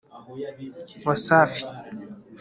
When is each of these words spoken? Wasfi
Wasfi 1.05 1.61